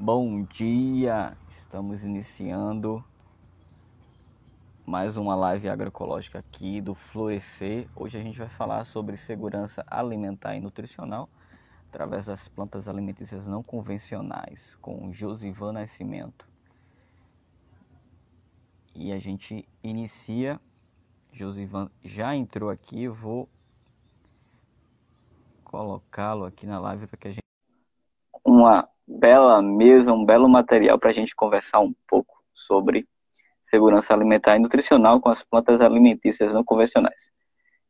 [0.00, 1.36] Bom dia!
[1.50, 3.04] Estamos iniciando
[4.86, 7.88] mais uma live agroecológica aqui do Florescer.
[7.96, 11.28] Hoje a gente vai falar sobre segurança alimentar e nutricional
[11.88, 16.48] através das plantas alimentícias não convencionais com Josivan Nascimento.
[18.94, 20.60] E a gente inicia.
[21.32, 23.48] Josivan já entrou aqui, vou
[25.64, 27.42] colocá-lo aqui na live para que a gente
[28.44, 33.06] uma bela mesa, um belo material para a gente conversar um pouco sobre
[33.60, 37.30] segurança alimentar e nutricional com as plantas alimentícias não convencionais.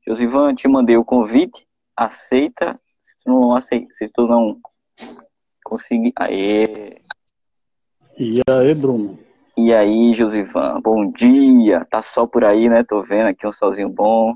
[0.06, 4.60] Josivan, te mandei o convite, aceita, se tu não aceita, se tu não
[5.64, 7.00] conseguir, aê.
[8.18, 9.18] E aí, Bruno?
[9.56, 13.88] E aí, Josivan, bom dia, tá sol por aí, né, tô vendo aqui um solzinho
[13.88, 14.34] bom.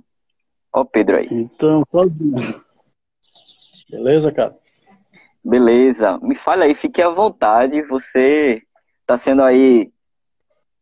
[0.73, 1.29] Ó o Pedro aí.
[1.31, 2.35] Então, sozinho.
[3.91, 4.57] Beleza, cara?
[5.45, 6.19] Beleza.
[6.23, 7.83] Me fale aí, fique à vontade.
[7.83, 8.63] Você
[9.01, 9.93] está sendo aí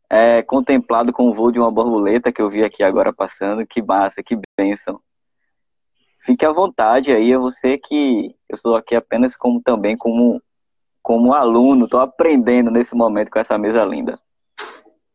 [0.08, 3.66] é, contemplado com o voo de uma borboleta que eu vi aqui agora passando.
[3.66, 5.00] Que massa, que bênção.
[6.22, 10.40] Fique à vontade aí, é você que eu estou aqui apenas como também como,
[11.02, 14.18] como aluno, estou aprendendo nesse momento com essa mesa linda.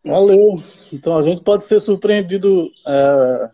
[0.03, 0.63] Valeu.
[0.91, 3.49] Então a gente pode ser surpreendido é,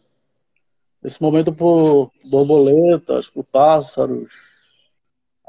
[1.04, 4.30] nesse momento por borboletas, por pássaros,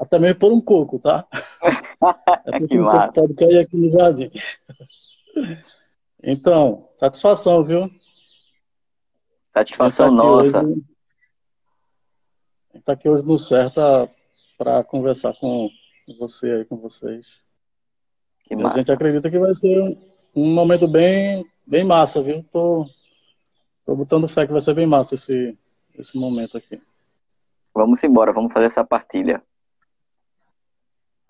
[0.03, 1.25] até mesmo por um coco, tá?
[2.45, 4.29] É que um coco pode cair aqui no jardim.
[6.21, 7.89] Então, satisfação, viu?
[9.53, 10.63] Satisfação nossa.
[10.63, 10.83] Hoje,
[12.75, 14.09] está aqui hoje no Certa
[14.57, 15.69] para conversar com
[16.19, 17.25] você aí, com vocês.
[18.45, 18.75] Que massa.
[18.75, 19.97] A gente acredita que vai ser um,
[20.35, 22.43] um, momento bem, bem massa, viu?
[22.51, 22.85] Tô,
[23.85, 25.57] tô botando fé que vai ser bem massa esse,
[25.95, 26.81] esse momento aqui.
[27.73, 29.41] Vamos embora, vamos fazer essa partilha.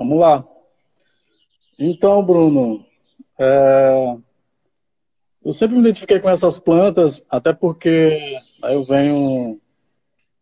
[0.03, 0.45] Vamos lá.
[1.79, 2.85] Então, Bruno,
[3.39, 4.17] é...
[5.45, 9.61] eu sempre me identifiquei com essas plantas, até porque eu venho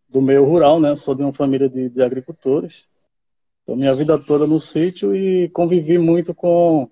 [0.10, 0.96] do meio rural, né?
[0.96, 2.88] Sou de uma família de, de agricultores.
[3.62, 6.90] Então, minha vida toda no sítio e convivi muito com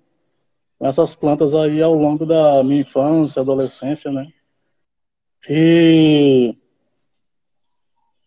[0.78, 4.28] essas plantas aí ao longo da minha infância, adolescência, né?
[5.48, 6.54] E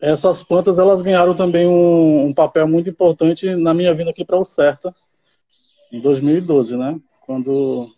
[0.03, 4.37] essas plantas elas ganharam também um, um papel muito importante na minha vinda aqui para
[4.37, 4.93] o Certa,
[5.89, 6.99] em 2012, né?
[7.25, 7.89] Quando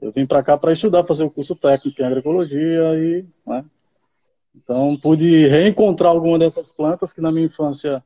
[0.00, 3.66] eu vim para cá para estudar, fazer o curso técnico em agroecologia e, né?
[4.56, 8.02] Então pude reencontrar alguma dessas plantas que na minha infância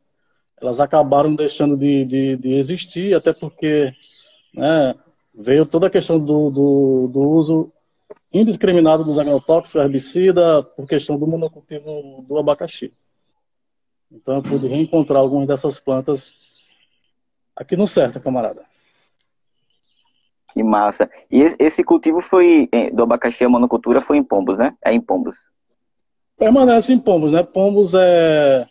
[0.60, 3.94] elas acabaram deixando de, de, de existir, até porque,
[4.53, 4.97] né?
[5.32, 7.72] Veio toda a questão do, do, do uso
[8.33, 12.93] indiscriminado dos agrotóxicos, herbicida, por questão do monocultivo do abacaxi.
[14.11, 16.33] Então eu pude reencontrar algumas dessas plantas
[17.55, 18.65] aqui no certo, camarada.
[20.53, 21.11] Que massa.
[21.31, 24.75] E esse cultivo foi do abacaxi a monocultura foi em Pombos, né?
[24.83, 25.37] É em Pombos.
[26.37, 27.43] Permanece em Pombos, né?
[27.43, 28.66] Pombos é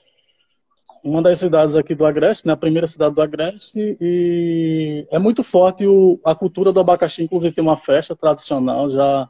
[1.03, 2.53] uma das cidades aqui do Agreste, né?
[2.53, 7.53] A primeira cidade do Agreste e é muito forte o, a cultura do abacaxi, inclusive
[7.53, 9.29] tem uma festa tradicional já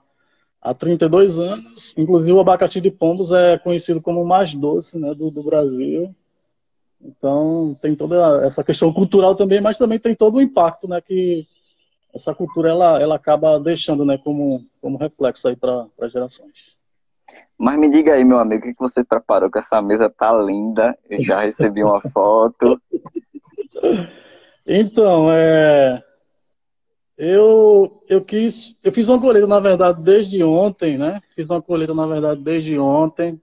[0.61, 1.93] há 32 anos.
[1.97, 6.13] Inclusive, o abacaxi de Pombos é conhecido como o mais doce né, do, do Brasil.
[7.01, 11.47] Então, tem toda essa questão cultural também, mas também tem todo o impacto né, que
[12.13, 16.75] essa cultura ela, ela acaba deixando né, como, como reflexo aí para as gerações.
[17.57, 19.49] Mas me diga aí, meu amigo, o que você preparou?
[19.49, 20.97] Que essa mesa tá linda.
[21.09, 22.81] Eu já recebi uma foto.
[24.69, 26.03] Então, é,
[27.17, 31.19] eu, eu quis, eu fiz uma colheita, na verdade, desde ontem, né?
[31.35, 33.41] Fiz uma colheita, na verdade, desde ontem.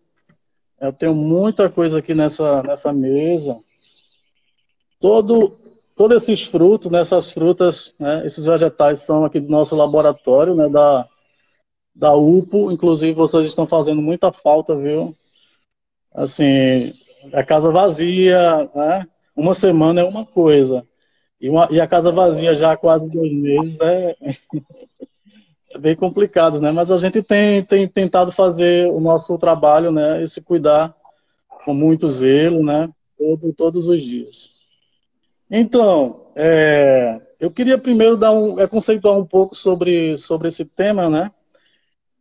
[0.81, 3.59] Eu tenho muita coisa aqui nessa, nessa mesa.
[5.01, 5.59] Todo,
[5.97, 10.69] todos esses frutos, nessas né, frutas, né, esses vegetais são aqui do nosso laboratório, né,
[10.69, 11.09] da,
[11.95, 12.71] da UPO.
[12.71, 15.17] Inclusive, vocês estão fazendo muita falta, viu?
[16.15, 16.95] Assim,
[17.33, 19.09] a casa vazia, né?
[19.35, 20.87] Uma semana é uma coisa.
[21.41, 24.17] E, uma, e a casa vazia já há quase dois meses é,
[25.75, 26.71] é bem complicado, né?
[26.71, 30.23] Mas a gente tem, tem tentado fazer o nosso trabalho, né?
[30.23, 30.95] E se cuidar
[31.65, 32.89] com muito zelo, né?
[33.19, 34.51] Todo, todos os dias.
[35.51, 41.09] Então, é, eu queria primeiro dar um, é, conceituar um pouco sobre, sobre esse tema,
[41.11, 41.31] né?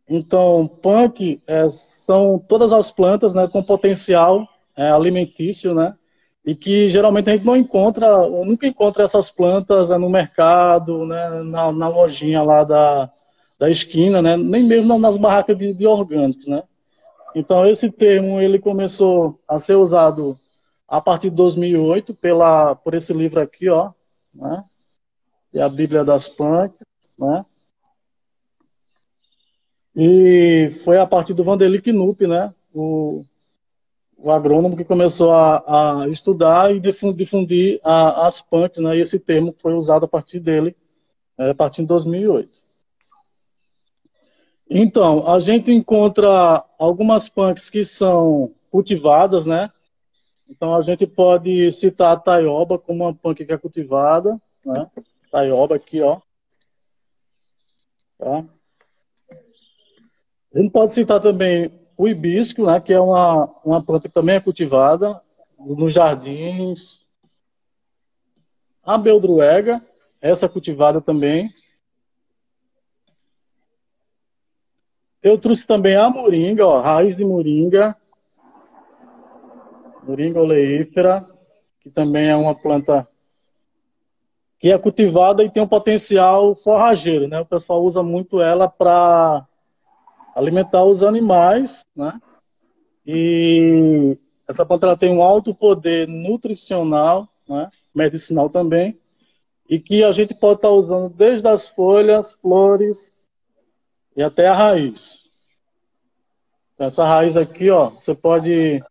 [0.08, 4.46] Então, punk é, são todas as plantas né, com potencial
[4.76, 5.94] é, alimentício, né?
[6.44, 11.42] E que geralmente a gente não encontra, nunca encontra essas plantas né, no mercado, né,
[11.42, 13.10] na, na, lojinha lá da,
[13.58, 16.62] da esquina, né, nem mesmo nas barracas de, de orgânicos, né.
[17.34, 20.38] Então esse termo ele começou a ser usado
[20.86, 23.92] a partir de 2008 pela por esse livro aqui, ó,
[24.34, 24.64] né,
[25.54, 26.86] é a Bíblia das Plantas,
[27.18, 27.44] né?
[29.96, 32.52] E foi a partir do Vanderlei Knupp, né?
[32.74, 33.24] O,
[34.24, 38.96] o agrônomo que começou a, a estudar e difundir a, as punks, né?
[38.96, 40.74] E esse termo foi usado a partir dele,
[41.36, 41.50] né?
[41.50, 42.48] a partir de 2008.
[44.70, 49.70] Então, a gente encontra algumas punks que são cultivadas, né?
[50.48, 54.90] Então, a gente pode citar a taioba como uma punk que é cultivada, né?
[55.30, 56.18] Taioba aqui, ó.
[58.18, 58.42] Tá?
[60.54, 64.36] A gente pode citar também o hibisco, né, que é uma, uma planta que também
[64.36, 65.20] é cultivada
[65.58, 67.04] nos jardins.
[68.82, 69.82] A beldruega,
[70.20, 71.50] essa é cultivada também.
[75.22, 77.96] Eu trouxe também a moringa, ó, raiz de moringa.
[80.02, 81.26] Moringa oleífera,
[81.80, 83.08] que também é uma planta
[84.58, 87.40] que é cultivada e tem um potencial forrageiro, né?
[87.40, 89.46] O pessoal usa muito ela para
[90.34, 92.20] alimentar os animais, né?
[93.06, 94.16] E
[94.48, 97.70] essa planta ela tem um alto poder nutricional, né?
[97.94, 98.98] medicinal também,
[99.68, 103.14] e que a gente pode estar usando desde as folhas, flores
[104.16, 105.18] e até a raiz.
[106.74, 108.82] Então, essa raiz aqui, ó, você pode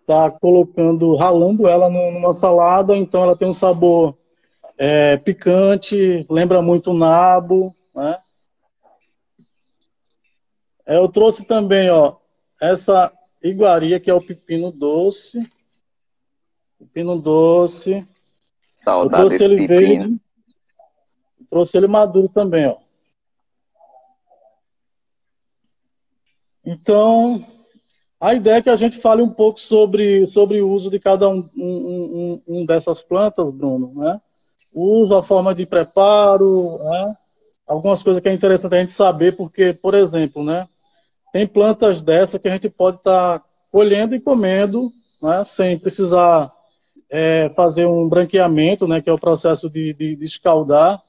[0.00, 4.16] estar colocando, ralando ela numa salada, então ela tem um sabor
[4.76, 8.18] é, picante, lembra muito nabo, né?
[10.90, 12.16] É, eu trouxe também, ó,
[12.60, 15.38] essa iguaria que é o pepino doce.
[16.80, 18.04] Pepino doce.
[18.76, 19.78] Saudade eu trouxe ele pepino.
[19.78, 20.20] verde.
[21.48, 22.78] Trouxe ele maduro também, ó.
[26.66, 27.46] Então,
[28.20, 31.28] a ideia é que a gente fale um pouco sobre, sobre o uso de cada
[31.28, 34.20] um, um, um, um dessas plantas, Bruno, né?
[34.72, 37.16] O uso, a forma de preparo, né?
[37.64, 40.66] algumas coisas que é interessante a gente saber, porque, por exemplo, né?
[41.32, 44.90] Tem plantas dessa que a gente pode estar tá colhendo e comendo,
[45.22, 46.52] né, sem precisar
[47.08, 51.02] é, fazer um branqueamento, né, que é o processo de, de, de escaldar.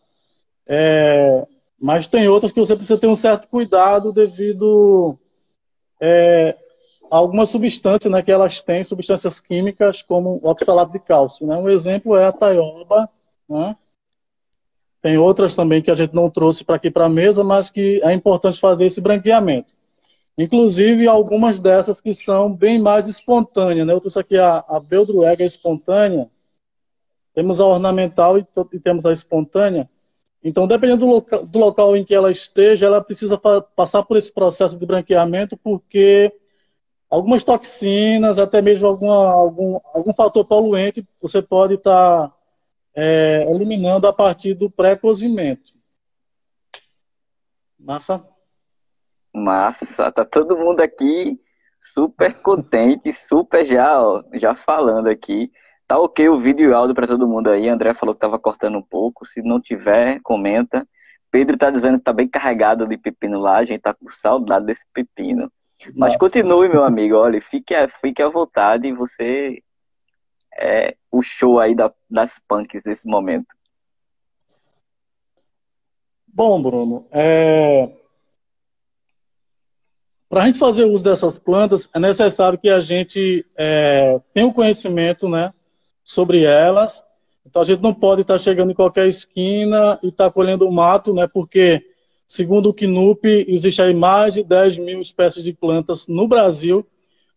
[0.67, 1.45] É,
[1.79, 5.17] mas tem outras que você precisa ter um certo cuidado devido
[5.99, 6.55] é,
[7.11, 11.45] a algumas substâncias né, que elas têm, substâncias químicas como o oxalato de cálcio.
[11.47, 11.55] Né?
[11.57, 13.09] Um exemplo é a taioba,
[13.49, 13.75] né?
[15.01, 17.99] Tem outras também que a gente não trouxe para aqui para a mesa, mas que
[18.03, 19.73] é importante fazer esse branqueamento.
[20.41, 23.85] Inclusive, algumas dessas que são bem mais espontâneas.
[23.85, 23.93] Né?
[23.93, 26.27] Eu trouxe aqui a, a Beldruega espontânea.
[27.35, 29.87] Temos a ornamental e, e, temos a espontânea.
[30.43, 34.33] Então, dependendo do, loca, do local em que ela esteja, ela precisa passar por esse
[34.33, 36.33] processo de branqueamento, porque
[37.07, 42.35] algumas toxinas, até mesmo alguma, algum, algum fator poluente, você pode estar tá,
[42.95, 45.71] é, eliminando a partir do pré-cozimento.
[47.77, 48.25] Massa?
[49.33, 51.39] Massa, tá todo mundo aqui
[51.81, 55.51] super contente, super já, ó, já falando aqui.
[55.87, 57.67] Tá ok o vídeo e o áudio para todo mundo aí.
[57.67, 59.25] André falou que tava cortando um pouco.
[59.25, 60.87] Se não tiver, comenta.
[61.29, 63.57] Pedro tá dizendo que tá bem carregado de pepino lá.
[63.57, 65.51] A gente tá com saudade desse pepino.
[65.95, 66.19] Mas Nossa.
[66.19, 67.17] continue, meu amigo.
[67.17, 68.93] Olha, fique, fique à vontade.
[68.93, 69.61] Você
[70.57, 73.53] é o show aí da, das punks nesse momento.
[76.25, 77.89] Bom, Bruno, é,
[80.31, 84.53] para a gente fazer uso dessas plantas, é necessário que a gente é, tenha um
[84.53, 85.53] conhecimento né,
[86.05, 87.03] sobre elas.
[87.45, 91.13] Então, a gente não pode estar chegando em qualquer esquina e estar colhendo o mato,
[91.13, 91.85] né, porque,
[92.25, 96.87] segundo o KNUP, existe aí mais de 10 mil espécies de plantas no Brasil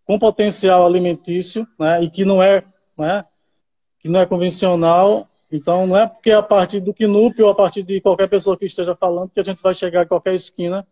[0.07, 2.63] com potencial alimentício né, e que não é,
[2.97, 3.25] né,
[3.99, 5.29] que não é convencional.
[5.51, 8.57] Então, não é porque é a partir do KNUP ou a partir de qualquer pessoa
[8.57, 10.87] que esteja falando que a gente vai chegar a qualquer esquina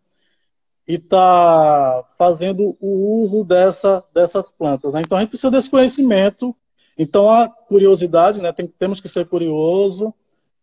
[0.87, 4.93] e está fazendo o uso dessa, dessas plantas.
[4.93, 5.03] Né?
[5.05, 6.55] Então a gente precisa desse conhecimento.
[6.99, 8.53] Então a curiosidade, né?
[8.53, 10.13] Tem, temos que ser curioso,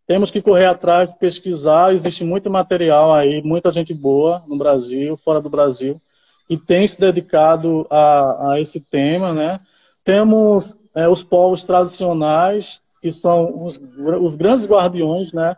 [0.05, 1.93] temos que correr atrás, pesquisar.
[1.93, 5.99] Existe muito material aí, muita gente boa no Brasil, fora do Brasil,
[6.49, 9.33] e tem se dedicado a, a esse tema.
[9.33, 9.59] Né?
[10.03, 13.79] Temos é, os povos tradicionais, que são os,
[14.21, 15.55] os grandes guardiões né?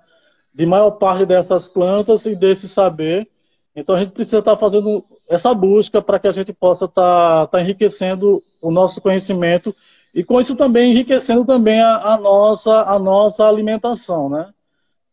[0.54, 3.28] de maior parte dessas plantas e desse saber
[3.76, 7.62] então a gente precisa estar fazendo essa busca para que a gente possa estar, estar,
[7.62, 9.76] enriquecendo o nosso conhecimento
[10.14, 14.54] e com isso também enriquecendo também a, a, nossa, a nossa alimentação, né?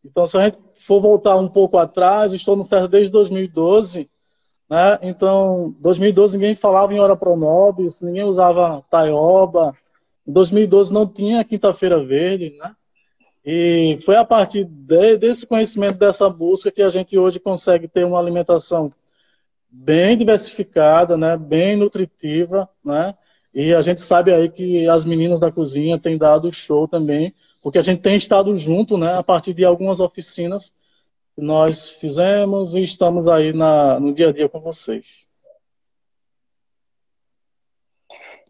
[0.05, 4.11] Então se a gente for voltar um pouco atrás, estou no CERN desde 2012,
[4.69, 4.99] né?
[5.03, 9.73] Então 2012 ninguém falava em hora pronobis, ninguém usava taioba,
[10.27, 12.75] em 2012 não tinha quinta-feira verde, né?
[13.45, 18.05] E foi a partir de, desse conhecimento, dessa busca, que a gente hoje consegue ter
[18.05, 18.93] uma alimentação
[19.71, 23.15] bem diversificada, né, bem nutritiva, né,
[23.55, 27.79] e a gente sabe aí que as meninas da cozinha têm dado show também, porque
[27.79, 30.73] a gente tem estado junto, né, a partir de algumas oficinas
[31.35, 35.28] que nós fizemos e estamos aí na, no dia a dia com vocês.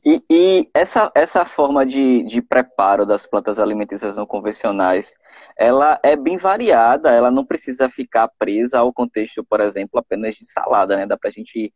[0.05, 5.15] E, e, essa, essa forma de, de preparo das plantas alimentícias não convencionais,
[5.57, 10.47] ela é bem variada, ela não precisa ficar presa ao contexto, por exemplo, apenas de
[10.47, 11.07] salada, né?
[11.07, 11.73] Dá pra gente,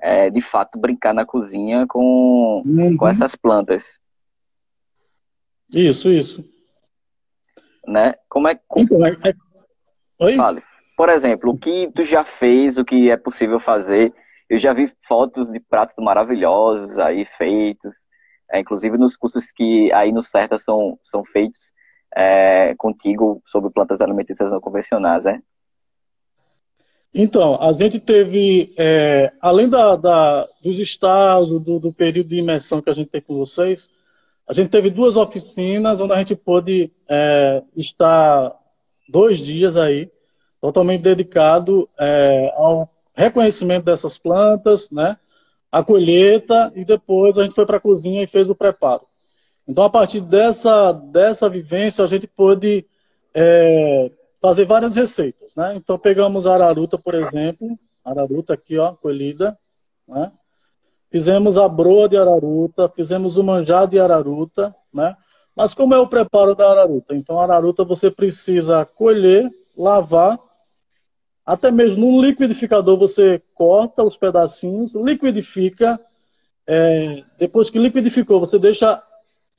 [0.00, 2.96] é, de fato, brincar na cozinha com, uhum.
[2.96, 3.98] com essas plantas.
[5.70, 6.44] Isso, isso.
[7.86, 8.14] Né?
[8.28, 8.84] Como é, como...
[8.84, 9.10] Então, é...
[9.24, 9.34] é
[10.20, 10.34] Oi?
[10.34, 10.62] Fale.
[10.96, 14.14] Por exemplo, o que tu já fez, o que é possível fazer
[14.54, 18.04] eu já vi fotos de pratos maravilhosos aí feitos,
[18.52, 21.72] é, inclusive nos cursos que aí no Certa são, são feitos
[22.14, 25.42] é, contigo sobre plantas alimentícias não convencionais, né?
[27.12, 32.80] Então, a gente teve, é, além da, da, dos estágios, do, do, período de imersão
[32.80, 33.88] que a gente teve com vocês,
[34.48, 38.52] a gente teve duas oficinas onde a gente pôde é, estar
[39.08, 40.10] dois dias aí,
[40.60, 45.16] totalmente dedicado é, ao reconhecimento dessas plantas, né?
[45.70, 49.06] A colheita e depois a gente foi para a cozinha e fez o preparo.
[49.66, 52.84] Então, a partir dessa, dessa vivência, a gente pôde
[53.32, 55.74] é, fazer várias receitas, né?
[55.74, 59.58] Então, pegamos a araruta, por exemplo, araruta aqui, ó, colhida,
[60.06, 60.30] né?
[61.10, 65.16] Fizemos a broa de araruta, fizemos o manjar de araruta, né?
[65.56, 67.14] Mas como é o preparo da araruta?
[67.14, 70.38] Então, a araruta você precisa colher, lavar
[71.44, 76.00] até mesmo no liquidificador você corta os pedacinhos, liquidifica.
[76.66, 79.02] É, depois que liquidificou, você deixa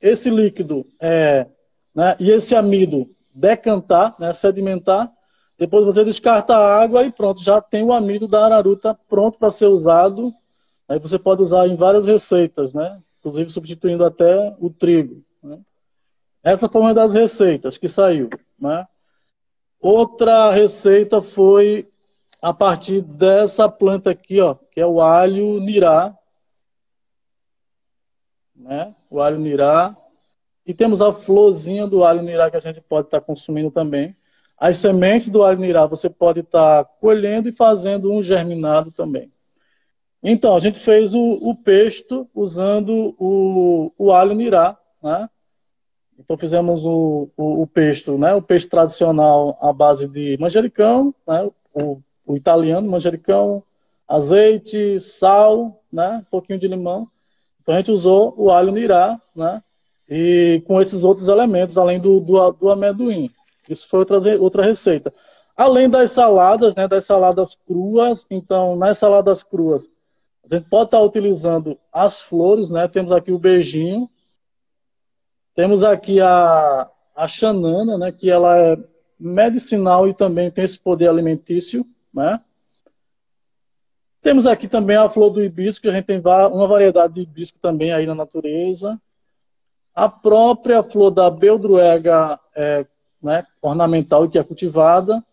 [0.00, 1.46] esse líquido é,
[1.94, 5.12] né, e esse amido decantar, né, sedimentar.
[5.58, 9.50] Depois você descarta a água e pronto, já tem o amido da araruta pronto para
[9.50, 10.34] ser usado.
[10.88, 13.00] Aí você pode usar em várias receitas, né?
[13.20, 15.24] Inclusive substituindo até o trigo.
[15.42, 15.58] Né?
[16.44, 18.28] Essa foi uma das receitas que saiu,
[18.58, 18.86] né?
[19.86, 21.88] Outra receita foi
[22.42, 26.12] a partir dessa planta aqui, ó, que é o alho nirá.
[28.56, 28.92] Né?
[29.08, 29.96] O alho nirá.
[30.66, 34.16] E temos a florzinha do alho nirá que a gente pode estar tá consumindo também.
[34.58, 39.30] As sementes do alho nirá você pode estar tá colhendo e fazendo um germinado também.
[40.20, 45.30] Então, a gente fez o, o pesto usando o, o alho nirá, né?
[46.18, 48.34] Então fizemos o, o, o pesto, né?
[48.34, 51.48] O pesto tradicional à base de manjericão, né?
[51.74, 53.62] O, o italiano, manjericão,
[54.08, 56.22] azeite, sal, né?
[56.26, 57.06] Um pouquinho de limão.
[57.60, 59.62] Então a gente usou o alho nirá, né?
[60.08, 63.30] E com esses outros elementos, além do, do, do amendoim.
[63.68, 65.12] Isso foi outra, outra receita.
[65.56, 66.88] Além das saladas, né?
[66.88, 68.24] Das saladas cruas.
[68.30, 69.88] Então, nas saladas cruas,
[70.48, 72.86] a gente pode estar utilizando as flores, né?
[72.88, 74.08] Temos aqui o beijinho,
[75.56, 76.86] temos aqui a,
[77.16, 78.78] a xanana, né, que ela é
[79.18, 82.38] medicinal e também tem esse poder alimentício, né?
[84.20, 87.92] Temos aqui também a flor do hibisco, a gente tem uma variedade de hibisco também
[87.92, 89.00] aí na natureza.
[89.94, 92.84] A própria flor da beldruega é,
[93.22, 95.24] né, ornamental que é cultivada.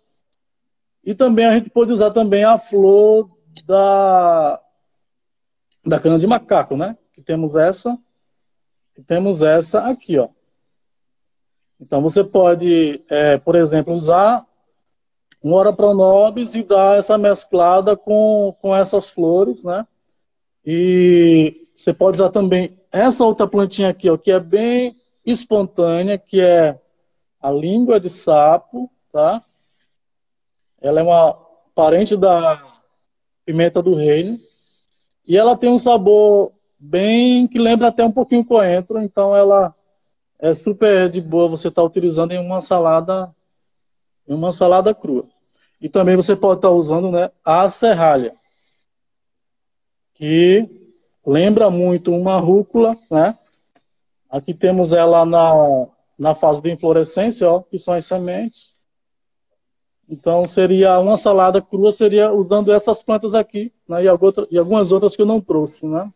[1.03, 3.29] E também a gente pode usar também a flor
[3.65, 4.61] da,
[5.85, 6.95] da cana de macaco, né?
[7.13, 7.97] Que temos essa
[9.01, 10.29] temos essa aqui, ó.
[11.79, 14.45] Então você pode, é, por exemplo, usar
[15.43, 19.85] um Ora Pronobis e dar essa mesclada com, com essas flores, né?
[20.65, 24.95] E você pode usar também essa outra plantinha aqui, ó, que é bem
[25.25, 26.79] espontânea, que é
[27.41, 29.43] a língua de sapo, tá?
[30.81, 31.33] Ela é uma
[31.75, 32.81] parente da
[33.45, 34.39] pimenta do reino.
[35.27, 36.52] E ela tem um sabor
[36.83, 39.73] bem que lembra até um pouquinho coentro, então ela
[40.37, 43.33] é super de boa você estar tá utilizando em uma salada
[44.27, 45.25] em uma salada crua.
[45.79, 48.35] E também você pode estar tá usando, né, a serralha,
[50.13, 50.69] que
[51.25, 53.37] lembra muito uma rúcula, né?
[54.29, 55.87] Aqui temos ela na,
[56.17, 58.73] na fase de inflorescência, ó, que são as sementes.
[60.09, 65.21] Então seria uma salada crua seria usando essas plantas aqui, né, e, algumas outras que
[65.21, 66.11] eu não trouxe, né?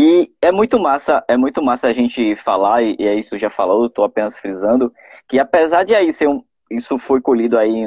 [0.00, 3.86] E é muito massa, é muito massa a gente falar, e, é isso já falou,
[3.86, 4.92] estou apenas frisando,
[5.28, 6.40] que apesar de aí ser um,
[6.70, 7.84] isso foi colhido aí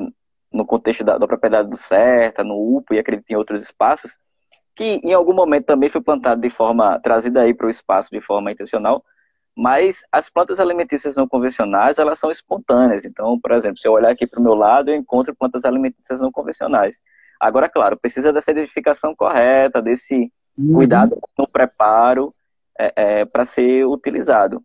[0.52, 4.18] no contexto da, da propriedade do Certa, no UPO e acredito em outros espaços,
[4.76, 8.20] que em algum momento também foi plantado de forma, trazida aí para o espaço de
[8.20, 9.02] forma intencional,
[9.56, 13.06] Mas as plantas alimentícias não convencionais, elas são espontâneas.
[13.06, 16.22] Então, por exemplo, se eu olhar aqui para o meu lado, eu encontro plantas alimentícias
[16.22, 17.00] não convencionais.
[17.40, 20.74] Agora, claro, precisa dessa identificação correta, desse uhum.
[20.74, 22.34] cuidado no preparo
[22.78, 24.64] é, é, para ser utilizado,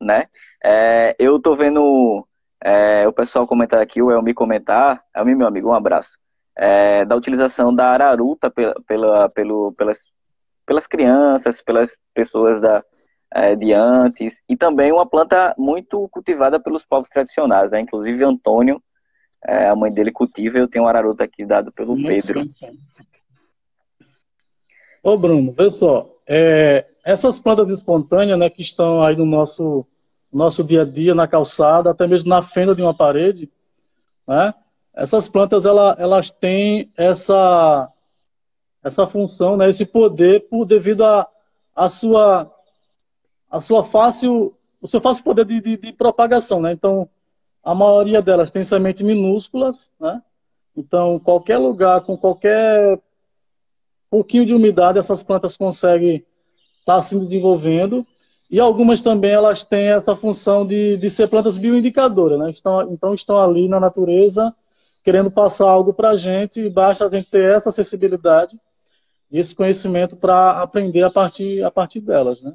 [0.00, 0.26] né?
[0.62, 2.26] É, eu estou vendo
[2.62, 6.18] é, o pessoal comentar aqui, o Elmi comentar, Elmi, meu amigo, um abraço,
[6.56, 9.98] é, da utilização da araruta pela, pela, pelo, pelas,
[10.64, 12.82] pelas crianças, pelas pessoas da,
[13.34, 17.80] é, de antes, e também uma planta muito cultivada pelos povos tradicionais, né?
[17.80, 18.82] inclusive Antônio,
[19.44, 22.44] é, a mãe dele cultiva, eu tenho um araruta aqui dado pelo sim, Pedro.
[22.44, 22.78] Sim, sim.
[25.04, 29.86] Ô Bruno, vê só, é, essas plantas espontâneas né, que estão aí no nosso,
[30.32, 33.50] nosso dia a dia, na calçada, até mesmo na fenda de uma parede,
[34.26, 34.54] né,
[34.94, 37.92] essas plantas ela, elas têm essa,
[38.82, 41.28] essa função, né, esse poder por devido a,
[41.76, 42.50] a sua
[43.50, 46.72] a sua fácil o seu fácil poder de, de, de propagação, né?
[46.72, 47.08] Então
[47.62, 50.20] a maioria delas tem sementes minúsculas, né?
[50.76, 53.00] Então qualquer lugar com qualquer
[54.14, 56.24] pouquinho de umidade essas plantas conseguem
[56.78, 58.06] estar tá se desenvolvendo
[58.48, 62.50] e algumas também elas têm essa função de, de ser plantas bioindicadoras, né?
[62.50, 64.54] Estão, então estão ali na natureza
[65.02, 68.56] querendo passar algo para a gente e basta a gente ter essa acessibilidade
[69.32, 72.54] e esse conhecimento para aprender a partir, a partir delas, né?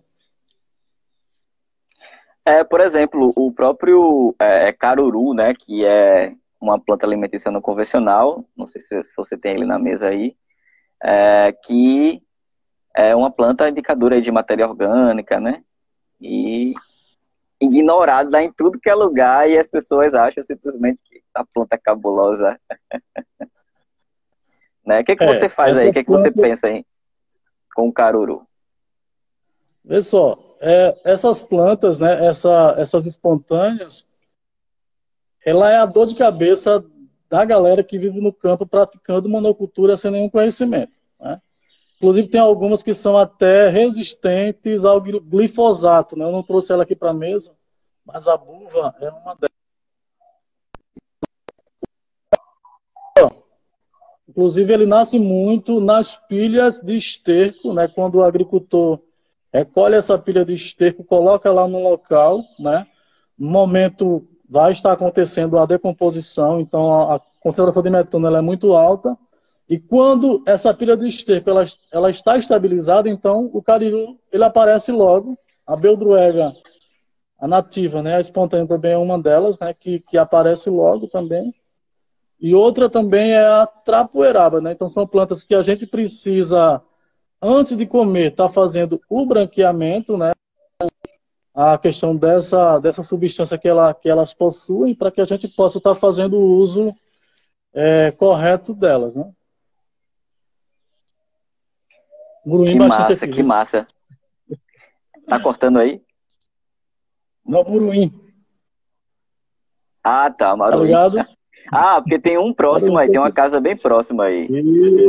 [2.46, 7.60] É, por exemplo, o próprio é, é, caruru, né, que é uma planta alimentícia não
[7.60, 10.38] convencional, não sei se você tem ele na mesa aí,
[11.01, 12.22] é, que
[12.96, 15.63] é uma planta indicadora de matéria orgânica, né,
[16.20, 16.74] e
[17.62, 21.77] ignorada em tudo que é lugar e as pessoas acham simplesmente que a planta é
[21.77, 22.60] cabulosa.
[24.86, 25.01] né?
[25.01, 25.89] O que, que é, você faz aí?
[25.89, 26.32] O que, plantas...
[26.32, 26.86] que você pensa hein,
[27.75, 28.48] com o caruru?
[29.84, 34.06] Vê só, é, essas plantas, né, essa, essas espontâneas,
[35.45, 36.84] ela é a dor de cabeça
[37.30, 40.94] da galera que vive no campo praticando monocultura sem nenhum conhecimento.
[41.20, 41.39] Né?
[41.98, 46.18] Inclusive, tem algumas que são até resistentes ao glifosato.
[46.18, 46.26] Né?
[46.26, 47.54] Eu não trouxe ela aqui para a mesa,
[48.06, 49.50] mas a buva é uma delas.
[54.28, 57.88] Inclusive, ele nasce muito nas pilhas de esterco, né?
[57.88, 59.02] quando o agricultor
[59.54, 62.88] recolhe essa pilha de esterco, coloca lá no local, né?
[63.38, 68.74] No momento vai estar acontecendo a decomposição, então a, concentração de metano ela é muito
[68.74, 69.18] alta.
[69.70, 74.92] E quando essa pilha de esterco ela, ela está estabilizada, então o cariru ele aparece
[74.92, 75.38] logo.
[75.66, 76.52] A beldroega,
[77.40, 81.54] a nativa, né, a espontânea também é uma delas, né, que, que aparece logo também.
[82.42, 84.72] E outra também é a trapoeraba, né?
[84.72, 86.82] Então são plantas que a gente precisa
[87.42, 90.32] antes de comer, está fazendo o branqueamento, né?
[91.62, 95.78] A questão dessa, dessa substância que, ela, que elas possuem, para que a gente possa
[95.78, 96.95] estar tá fazendo o uso
[97.74, 99.30] é, correto delas, né?
[102.65, 103.86] que massa, aqui, que massa.
[105.28, 106.02] Tá cortando aí?
[107.45, 108.10] Não, Muruim.
[110.02, 110.91] Ah, tá, Maruim.
[110.91, 111.28] Tá
[111.72, 114.48] ah, porque tem um próximo aí, tem uma casa bem próxima aí.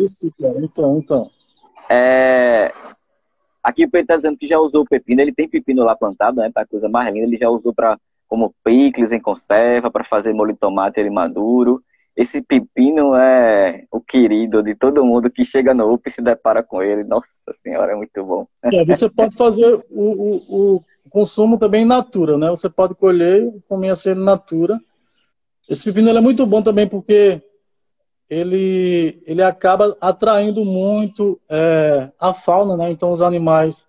[0.02, 0.58] Isso, cara.
[0.58, 1.30] Então, então.
[1.88, 2.72] É...
[3.62, 6.50] Aqui o Pedro está dizendo que já usou pepino, ele tem pepino lá plantado, né?
[6.52, 10.52] Para coisa mais linda, ele já usou para como picles em conserva, para fazer molho
[10.52, 11.82] de tomate ele maduro.
[12.16, 16.62] Esse pepino é o querido de todo mundo que chega no UP e se depara
[16.62, 17.02] com ele.
[17.04, 17.28] Nossa
[17.62, 18.46] senhora, é muito bom.
[18.62, 22.50] É, você pode fazer o, o, o consumo também in natura, né?
[22.50, 24.78] Você pode colher e comer assim in natura.
[25.68, 27.42] Esse pepino é muito bom também porque
[28.30, 32.92] ele, ele acaba atraindo muito é, a fauna, né?
[32.92, 33.88] Então os animais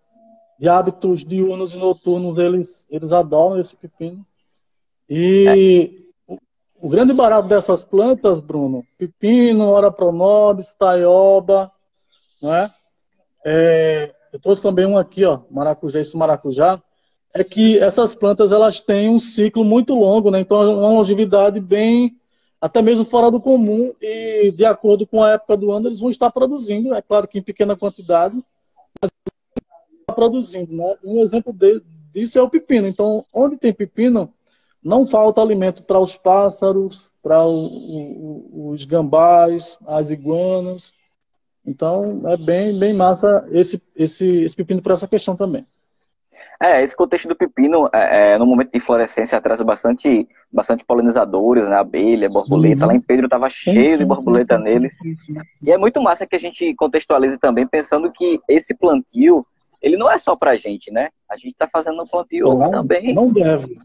[0.60, 4.26] de hábitos diurnos e noturnos, eles, eles adoram esse pepino.
[5.08, 5.92] E
[6.28, 6.34] é.
[6.34, 6.38] o,
[6.82, 11.72] o, grande barato dessas plantas, Bruno, pepino, ora pronobis, taioba,
[12.42, 12.72] né?
[13.46, 16.82] É, eu trouxe também um aqui, ó, maracujá, esse maracujá,
[17.34, 20.40] é que essas plantas elas têm um ciclo muito longo, né?
[20.40, 22.18] Então uma longevidade bem
[22.62, 26.12] até mesmo fora do comum e de acordo com a época do ano eles vão
[26.12, 28.36] estar produzindo, é claro que em pequena quantidade,
[29.02, 29.12] mas
[30.00, 30.72] está produzindo.
[30.72, 30.96] Né?
[31.04, 31.52] Um exemplo
[32.14, 32.88] disso é o pepino.
[32.88, 34.32] Então, onde tem pepino,
[34.84, 40.94] não falta alimento para os pássaros, para os gambás, as iguanas.
[41.66, 45.66] Então, é bem, bem massa esse, esse, esse pepino para essa questão também.
[46.62, 51.68] É, esse contexto do pepino, é, é, no momento de florescência, traz bastante, bastante polinizadores,
[51.68, 51.76] né?
[51.76, 52.84] Abelha, borboleta.
[52.84, 52.88] Uhum.
[52.90, 54.96] Lá em Pedro estava cheio sim, de borboleta sim, neles.
[54.96, 55.16] Sim,
[55.64, 59.44] e é muito massa que a gente contextualize também, pensando que esse plantio,
[59.82, 61.10] ele não é só pra gente, né?
[61.28, 63.12] A gente tá fazendo um não, também.
[63.12, 63.80] Não deve.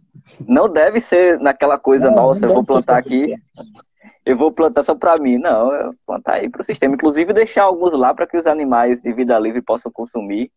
[0.46, 3.34] Não deve ser naquela coisa, não, nossa, não eu vou plantar aqui,
[4.26, 5.38] eu vou plantar só pra mim.
[5.38, 6.94] Não, eu vou plantar aí pro sistema.
[6.94, 10.50] Inclusive deixar alguns lá para que os animais de vida livre possam consumir,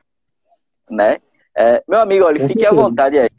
[0.90, 1.16] né?
[1.60, 3.30] É, meu amigo, olha, fique à vontade aí.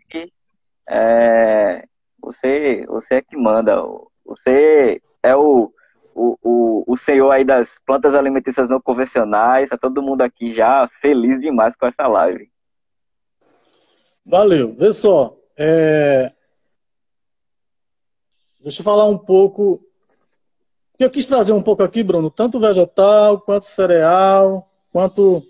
[0.86, 1.82] É,
[2.20, 3.82] você, você é que manda.
[4.26, 5.72] Você é o,
[6.14, 9.70] o, o, o senhor aí das plantas alimentícias não convencionais.
[9.70, 12.50] Tá todo mundo aqui já feliz demais com essa live.
[14.26, 14.74] Valeu.
[14.74, 15.34] Vê só.
[15.56, 16.30] É...
[18.60, 19.80] Deixa eu falar um pouco.
[20.98, 25.42] Eu quis trazer um pouco aqui, Bruno, tanto vegetal, quanto cereal, quanto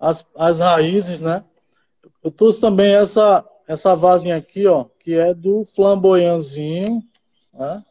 [0.00, 1.44] as, as raízes, né?
[2.22, 7.02] Eu trouxe também essa, essa vagem aqui, ó, que é do flamboyanzinho,
[7.52, 7.84] né?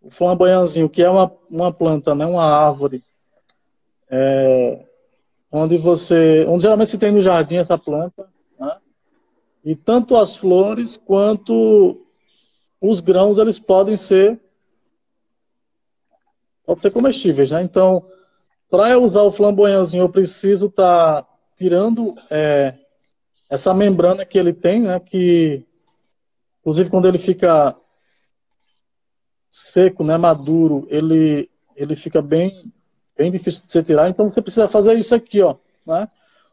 [0.00, 2.26] O flamboyanzinho, que é uma, uma planta, né?
[2.26, 3.04] Uma árvore.
[4.10, 4.84] É,
[5.50, 6.44] onde você.
[6.48, 8.28] Onde geralmente se tem no jardim essa planta.
[8.58, 8.76] Né?
[9.64, 12.04] E tanto as flores quanto
[12.80, 14.40] os grãos, eles podem ser.
[16.64, 17.62] Pode ser comestíveis, né?
[17.62, 18.04] Então,
[18.68, 22.74] para eu usar o flamboyanzinho, eu preciso estar tá tirando é,
[23.52, 24.98] essa membrana que ele tem, né?
[24.98, 25.62] Que,
[26.60, 27.76] inclusive, quando ele fica
[29.50, 32.72] seco, né, maduro, ele, ele fica bem,
[33.14, 34.08] bem difícil de você tirar.
[34.08, 36.08] Então, você precisa fazer isso aqui, ó, né?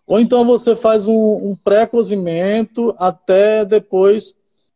[0.05, 4.33] Ou então você faz um, um pré-cozimento até depois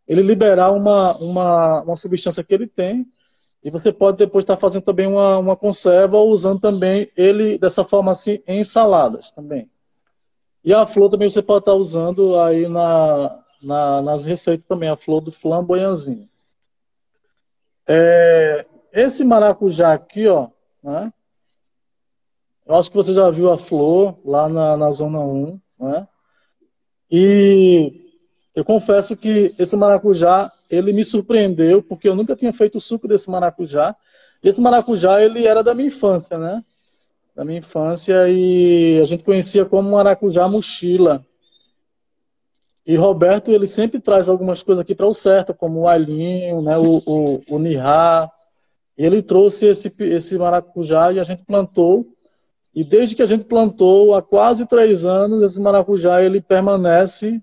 [0.08, 3.06] ele liberar uma, uma, uma substância que ele tem.
[3.62, 7.84] E você pode depois estar fazendo também uma, uma conserva ou usando também ele dessa
[7.84, 9.68] forma assim em saladas também.
[10.64, 14.96] E a flor também você pode estar usando aí na, na, nas receitas também, a
[14.96, 16.30] flor do flamboyanzinho.
[17.86, 20.50] É, esse maracujá aqui, ó,
[20.82, 21.12] né?
[22.66, 26.08] Eu acho que você já viu a flor lá na, na zona 1, né?
[27.12, 28.10] E
[28.56, 33.08] eu confesso que esse maracujá, ele me surpreendeu, porque eu nunca tinha feito o suco
[33.08, 33.96] desse maracujá.
[34.42, 36.64] Esse maracujá, ele era da minha infância, né?
[37.36, 41.26] Da minha infância e a gente conhecia como maracujá mochila.
[42.86, 46.78] E Roberto, ele sempre traz algumas coisas aqui para o certo, como o alhinho, né,
[46.78, 47.60] o, o, o.
[48.96, 52.06] Ele trouxe esse, esse maracujá e a gente plantou.
[52.76, 57.42] E desde que a gente plantou, há quase três anos, esse maracujá ele permanece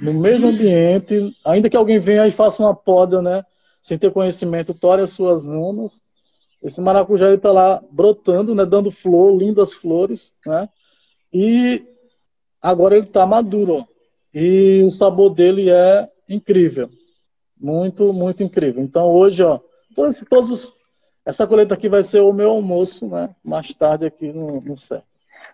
[0.00, 1.34] no mesmo ambiente.
[1.44, 3.44] Ainda que alguém venha e faça uma poda, né,
[3.82, 6.00] sem ter conhecimento, tore as suas ramas
[6.62, 10.68] esse maracujá está lá brotando, né, dando flor, lindas flores, né?
[11.32, 11.86] E
[12.60, 13.86] agora ele está maduro.
[14.34, 16.90] E o sabor dele é incrível.
[17.56, 18.82] Muito, muito incrível.
[18.82, 19.60] Então hoje, ó,
[19.94, 20.74] todos, todos
[21.24, 23.34] essa colheita aqui vai ser o meu almoço, né?
[23.44, 25.02] Mais tarde aqui no, no céu.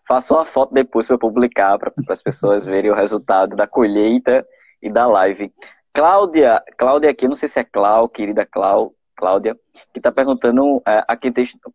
[0.06, 4.46] Faça uma foto depois para publicar, para as pessoas verem o resultado da colheita
[4.80, 5.52] e da live.
[5.92, 9.57] Cláudia, Cláudia aqui, não sei se é Clau, querida Clau, Cláudia,
[9.92, 11.33] que está perguntando é, aqui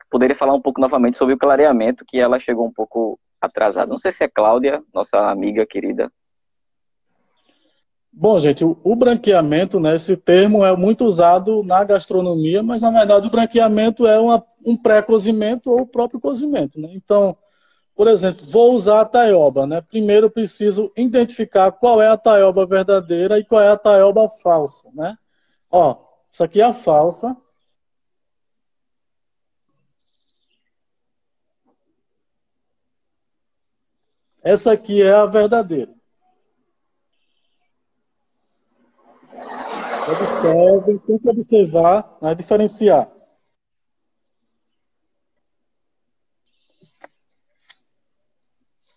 [0.10, 3.90] poderia falar um pouco novamente sobre o clareamento, que ela chegou um pouco atrasada.
[3.90, 6.12] Não sei se é Cláudia, nossa amiga querida.
[8.12, 12.92] Bom, gente, o, o branqueamento, né, esse termo é muito usado na gastronomia, mas na
[12.92, 16.80] verdade o branqueamento é uma, um pré-cozimento ou o próprio cozimento.
[16.80, 16.90] Né?
[16.94, 17.38] Então,
[17.96, 19.68] por exemplo, vou usar a taioba.
[19.68, 19.82] Né?
[19.82, 24.90] Primeiro preciso identificar qual é a taioba verdadeira e qual é a taioba falsa.
[24.94, 25.16] Né?
[25.72, 25.96] Ó,
[26.32, 27.36] isso aqui é a falsa.
[34.42, 35.94] Essa aqui é a verdadeira.
[40.12, 43.12] Observe, tente observar, né, diferenciar.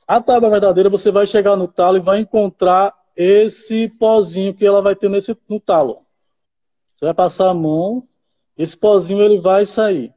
[0.06, 4.82] A tábua verdadeira, você vai chegar no talo e vai encontrar esse pozinho que ela
[4.82, 6.01] vai ter nesse, no talo.
[7.02, 8.06] Você vai passar a mão,
[8.56, 10.14] esse pozinho ele vai sair.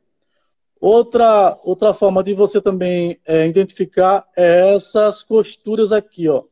[0.80, 6.44] Outra, outra forma de você também é, identificar é essas costuras aqui, ó.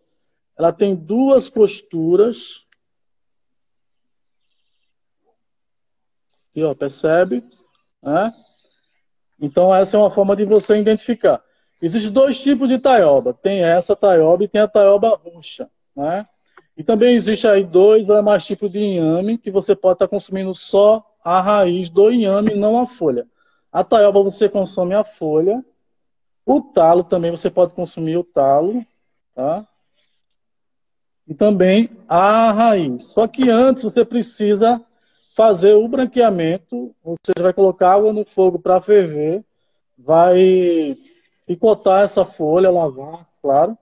[0.58, 2.66] Ela tem duas costuras.
[6.50, 7.44] Aqui, ó, percebe?
[8.02, 8.34] Né?
[9.40, 11.44] Então, essa é uma forma de você identificar.
[11.80, 13.36] Existem dois tipos de taioba.
[13.36, 16.28] Tem essa taioba e tem a taioba roxa, né?
[16.76, 20.56] E também existe aí dois ou mais tipos de inhame que você pode estar consumindo
[20.56, 23.28] só a raiz do inhame, não a folha.
[23.72, 25.64] A taioba você consome a folha.
[26.46, 28.86] O talo também você pode consumir o talo,
[29.36, 29.66] tá?
[31.28, 33.06] E também a raiz.
[33.06, 34.84] Só que antes você precisa
[35.36, 36.94] fazer o branqueamento.
[37.04, 39.46] Você vai colocar água no fogo para ferver,
[39.98, 40.98] vai
[41.46, 43.78] picotar essa folha, lavar, claro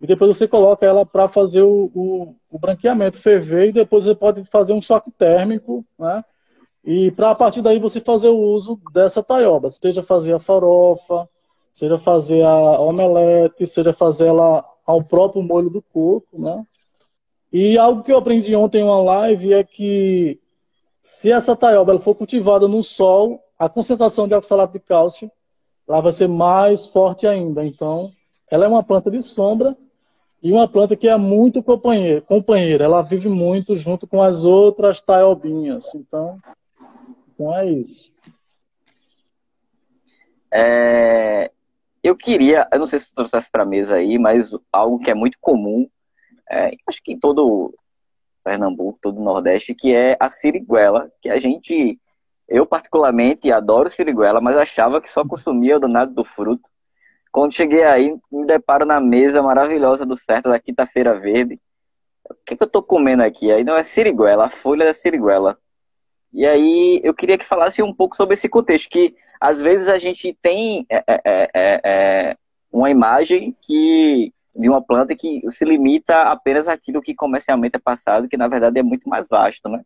[0.00, 4.14] e depois você coloca ela para fazer o, o, o, branqueamento, ferver, e depois você
[4.14, 6.24] pode fazer um choque térmico, né?
[6.84, 11.28] E para a partir daí você fazer o uso dessa taioba, seja fazer a farofa,
[11.74, 16.64] seja fazer a omelete, seja fazer ela ao próprio molho do coco, né?
[17.52, 20.38] E algo que eu aprendi ontem em uma live é que
[21.02, 25.30] se essa taioba for cultivada no sol, a concentração de oxalato de cálcio
[25.88, 27.64] ela vai ser mais forte ainda.
[27.64, 28.12] Então,
[28.50, 29.76] ela é uma planta de sombra
[30.42, 32.84] e uma planta que é muito companheira.
[32.84, 35.92] Ela vive muito junto com as outras taiobinhas.
[35.94, 36.38] Então,
[37.34, 38.12] então é isso.
[40.50, 41.50] É,
[42.02, 45.10] eu queria, eu não sei se tu trouxesse para a mesa aí, mas algo que
[45.10, 45.88] é muito comum,
[46.50, 47.74] é, acho que em todo
[48.42, 52.00] Pernambuco, todo o Nordeste, que é a siriguela, que a gente,
[52.48, 56.68] eu particularmente adoro siriguela, mas achava que só consumia o danado do fruto.
[57.30, 61.60] Quando cheguei aí, me deparo na mesa maravilhosa do certo da quinta-feira verde.
[62.28, 63.50] O que, que eu tô comendo aqui?
[63.50, 65.58] Aí não é siriguela, a folha da siriguela.
[66.32, 69.98] E aí eu queria que falasse um pouco sobre esse contexto, que às vezes a
[69.98, 72.36] gente tem é, é, é, é
[72.70, 78.28] uma imagem que de uma planta que se limita apenas àquilo que comercialmente é passado,
[78.28, 79.84] que na verdade é muito mais vasto, né?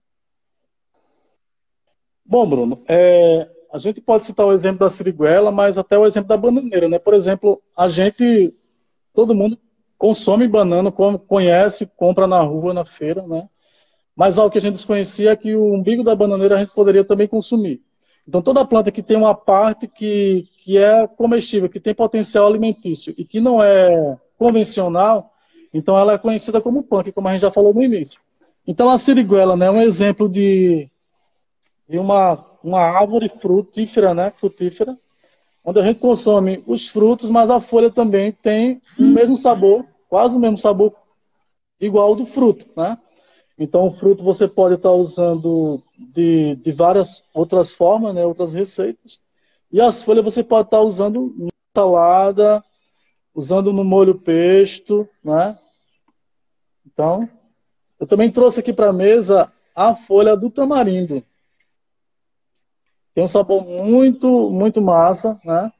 [2.24, 6.28] Bom, Bruno, é, a gente pode citar o exemplo da siriguela, mas até o exemplo
[6.28, 6.98] da bananeira, né?
[6.98, 8.54] Por exemplo, a gente,
[9.14, 9.58] todo mundo
[9.96, 13.48] consome banana, conhece, compra na rua, na feira, né?
[14.14, 17.02] Mas algo que a gente desconhecia é que o umbigo da bananeira a gente poderia
[17.02, 17.80] também consumir.
[18.28, 23.14] Então, toda planta que tem uma parte que, que é comestível, que tem potencial alimentício
[23.16, 25.32] e que não é convencional,
[25.72, 28.20] então ela é conhecida como punk, como a gente já falou no início.
[28.66, 30.90] Então a siriguela né, é um exemplo de,
[31.88, 34.96] de uma, uma árvore frutífera, né, frutífera,
[35.64, 40.36] onde a gente consome os frutos, mas a folha também tem o mesmo sabor, quase
[40.36, 40.94] o mesmo sabor
[41.80, 42.98] igual ao do fruto, né?
[43.58, 49.20] Então o fruto você pode estar usando de, de várias outras formas, né, outras receitas,
[49.70, 52.62] e as folhas você pode estar usando em salada,
[53.34, 55.58] usando no molho pesto, né?
[56.86, 57.28] Então,
[57.98, 61.24] eu também trouxe aqui para a mesa a folha do tamarindo.
[63.14, 65.70] Tem um sabor muito, muito massa, né?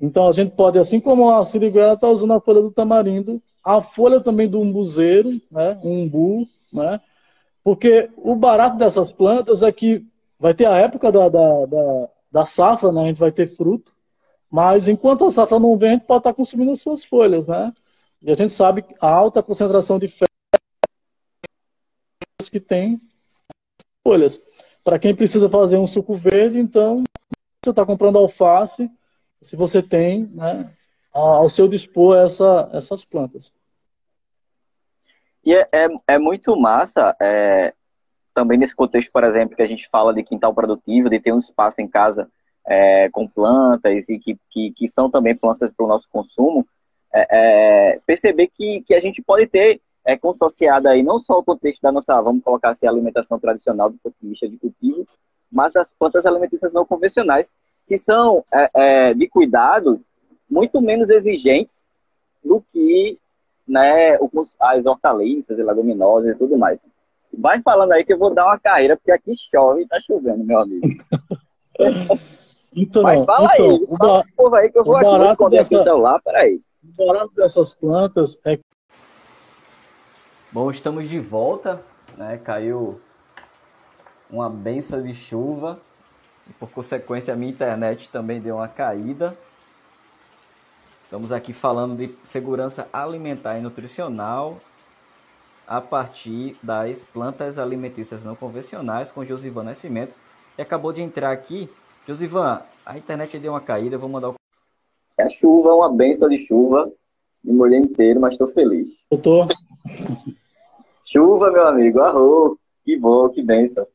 [0.00, 3.82] Então a gente pode, assim como a siriguela está usando a folha do tamarindo, a
[3.82, 5.78] folha também do umbuzeiro, né?
[5.82, 7.00] Um umbu, né?
[7.62, 10.06] Porque o barato dessas plantas é que
[10.38, 13.02] vai ter a época da, da, da, da safra, né?
[13.02, 13.92] A gente vai ter fruto.
[14.50, 17.72] Mas enquanto a safra não vem, a gente pode estar consumindo as suas folhas, né?
[18.22, 20.28] E a gente sabe a alta concentração de ferro
[22.50, 23.00] que tem
[24.06, 24.40] folhas.
[24.84, 27.02] Para quem precisa fazer um suco verde, então
[27.64, 28.90] você está comprando alface,
[29.40, 30.70] se você tem, né,
[31.12, 33.50] ao seu dispor essa, essas plantas.
[35.42, 37.72] E é, é, é muito massa, é,
[38.34, 41.38] também nesse contexto, por exemplo, que a gente fala de quintal produtivo, de ter um
[41.38, 42.30] espaço em casa
[42.66, 46.66] é, com plantas e que, que, que, são também plantas para o nosso consumo,
[47.12, 51.44] é, é, perceber que, que a gente pode ter é, consociado aí não só o
[51.44, 55.06] contexto da nossa, vamos colocar assim, alimentação tradicional do ponto de vista de cultivo,
[55.50, 57.54] mas as plantas alimentícias não convencionais,
[57.86, 60.02] que são é, é, de cuidados
[60.50, 61.84] muito menos exigentes
[62.44, 63.18] do que
[63.66, 64.18] né,
[64.60, 66.86] as hortaliças e leguminosas e tudo mais.
[67.36, 70.44] Vai falando aí que eu vou dar uma carreira, porque aqui chove e tá chovendo,
[70.44, 70.86] meu amigo.
[72.76, 75.82] Então, Mas fala então, aí, fala povo aí que eu vou aqui esconder dessa, aqui
[75.82, 76.60] o celular, peraí.
[76.98, 78.58] O barato dessas plantas é...
[80.54, 81.82] Bom, estamos de volta,
[82.16, 82.38] né?
[82.38, 83.00] Caiu
[84.30, 85.80] uma benção de chuva
[86.48, 89.36] e por consequência a minha internet também deu uma caída.
[91.02, 94.60] Estamos aqui falando de segurança alimentar e nutricional
[95.66, 100.14] a partir das plantas alimentícias não convencionais com Josivan Nascimento.
[100.56, 101.68] E acabou de entrar aqui
[102.06, 104.34] Josivan, a internet deu uma caída, eu vou mandar o.
[105.18, 106.92] É chuva, uma benção de chuva.
[107.42, 108.88] Me molhei inteiro, mas estou feliz.
[109.10, 109.48] Eu tô.
[111.14, 112.58] Chuva, meu amigo, arro.
[112.84, 113.86] Que bom, que benção.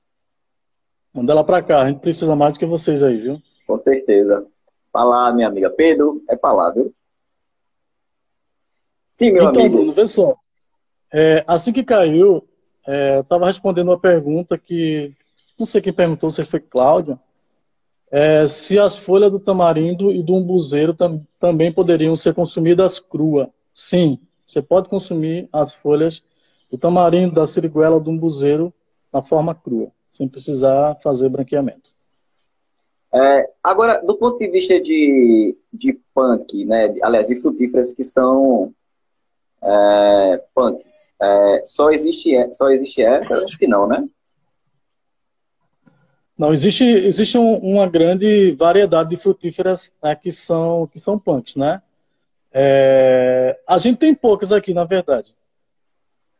[1.13, 3.41] Manda ela para cá, a gente precisa mais do que vocês aí, viu?
[3.67, 4.47] Com certeza.
[4.89, 6.93] Fala, minha amiga Pedro, é pra viu?
[9.11, 9.75] Sim, meu então, amigo.
[9.75, 10.33] Bruno, vê só.
[11.13, 12.47] É, assim que caiu,
[12.87, 15.13] é, eu estava respondendo uma pergunta que
[15.59, 17.19] não sei quem perguntou, se foi Cláudia,
[18.09, 23.49] é, se as folhas do tamarindo e do umbuzeiro tam, também poderiam ser consumidas cruas.
[23.73, 26.23] Sim, você pode consumir as folhas
[26.69, 28.73] do tamarindo, da siriguela, do umbuzeiro
[29.11, 31.89] na forma crua, sem precisar fazer branqueamento.
[33.11, 38.73] É, agora, do ponto de vista de, de punk, né, aliás, de frutíferas que são
[39.61, 41.11] é, punks.
[41.21, 43.37] É, só, existe, só existe essa?
[43.37, 44.07] Acho que não, né?
[46.37, 51.55] Não, existe, existe um, uma grande variedade de frutíferas né, que, são, que são punks,
[51.55, 51.81] né?
[52.51, 55.35] É, a gente tem poucas aqui, na verdade.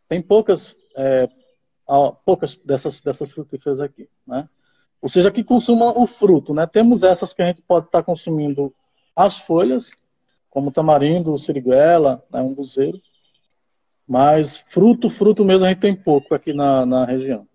[0.09, 1.29] Tem poucas, é,
[2.25, 4.49] poucas dessas, dessas frutíferas aqui, né?
[5.01, 6.67] Ou seja, que consumam o fruto, né?
[6.67, 8.73] Temos essas que a gente pode estar consumindo
[9.15, 9.91] as folhas,
[10.49, 12.99] como tamarindo, siriguela, né, um buzeiro.
[14.07, 17.47] Mas fruto, fruto mesmo a gente tem pouco aqui na, na região.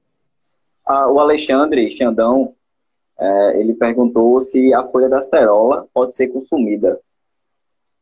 [0.87, 2.55] Ah, o Alexandre Xandão,
[3.19, 7.01] é, ele perguntou se a folha da cerola pode ser consumida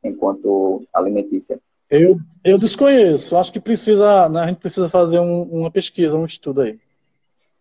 [0.05, 1.59] enquanto alimentícia.
[1.93, 3.37] Eu, eu desconheço.
[3.37, 6.81] Acho que precisa, né, a gente precisa fazer um, uma pesquisa, um estudo aí.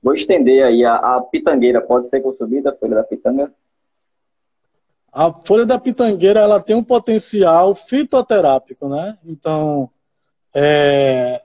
[0.02, 0.86] Vou estender aí.
[0.86, 3.54] A, a pitangueira pode ser consumida, a folha da pitanga?
[5.12, 9.18] A folha da pitangueira ela tem um potencial fitoterápico, né?
[9.26, 9.90] Então,
[10.54, 11.42] é,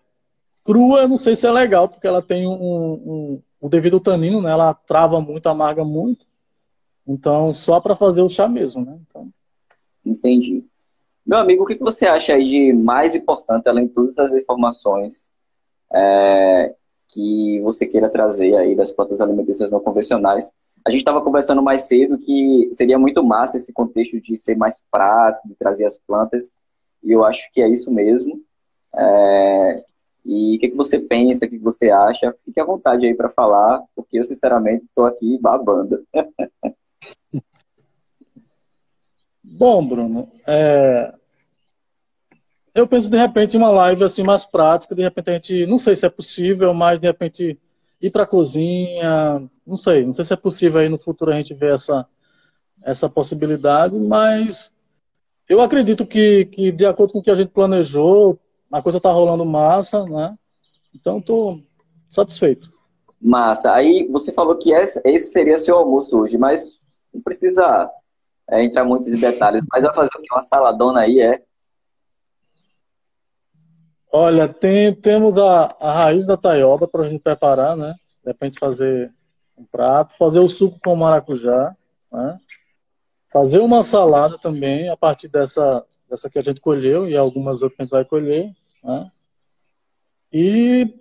[0.64, 4.40] crua, eu não sei se é legal, porque ela tem um, um, o devido tanino,
[4.40, 4.52] né?
[4.52, 6.24] Ela trava muito, amarga muito.
[7.04, 8.96] Então, só para fazer o chá mesmo, né?
[9.08, 9.28] Então...
[10.04, 10.64] Entendi.
[11.26, 15.32] Meu amigo, o que você acha aí de mais importante, além de todas as informações
[15.92, 16.72] é,
[17.08, 20.52] que você queira trazer aí das plantas alimentícias não convencionais?
[20.86, 24.80] A gente estava conversando mais cedo que seria muito massa esse contexto de ser mais
[24.88, 26.52] prático, de trazer as plantas,
[27.02, 28.40] e eu acho que é isso mesmo.
[28.94, 29.84] É,
[30.24, 32.36] e o que, que você pensa, o que, que você acha?
[32.44, 36.06] Fique à vontade aí para falar, porque eu, sinceramente, estou aqui babando.
[39.56, 41.14] Bom, Bruno, é...
[42.74, 45.96] eu penso de repente uma live assim mais prática, de repente a gente, não sei
[45.96, 47.58] se é possível, mas de repente
[47.98, 51.36] ir para a cozinha, não sei, não sei se é possível aí no futuro a
[51.36, 52.06] gente ver essa,
[52.84, 54.70] essa possibilidade, mas
[55.48, 58.38] eu acredito que, que de acordo com o que a gente planejou,
[58.70, 60.36] a coisa está rolando massa, né?
[60.94, 61.62] Então estou
[62.10, 62.70] satisfeito.
[63.18, 63.72] Massa.
[63.72, 66.78] Aí você falou que esse seria seu almoço hoje, mas
[67.10, 67.90] não precisa
[68.50, 69.64] é, entrar muito em detalhes.
[69.70, 70.32] Mas vai fazer o que?
[70.32, 71.42] Uma saladona aí, é?
[74.12, 77.94] Olha, tem, temos a, a raiz da taioba para a gente preparar, né?
[78.24, 79.12] De repente fazer
[79.56, 81.74] um prato, fazer o suco com maracujá,
[82.12, 82.38] né?
[83.32, 87.76] fazer uma salada também a partir dessa, dessa que a gente colheu e algumas outras
[87.76, 88.52] que a gente vai colher.
[88.82, 89.10] Né?
[90.32, 90.94] E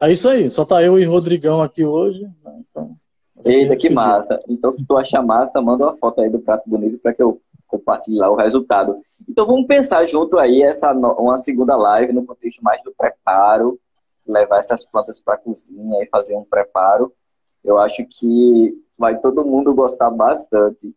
[0.00, 2.22] é isso aí, só tá eu e Rodrigão aqui hoje.
[2.44, 2.62] Né?
[2.70, 2.97] Então,
[3.44, 4.42] Eita, que massa.
[4.48, 7.40] Então, se tu achar massa, manda uma foto aí do prato bonito para que eu
[7.66, 9.00] compartilhe lá o resultado.
[9.28, 13.78] Então, vamos pensar junto aí essa uma segunda live no contexto mais do preparo,
[14.26, 17.12] levar essas plantas para a cozinha e fazer um preparo.
[17.64, 20.94] Eu acho que vai todo mundo gostar bastante.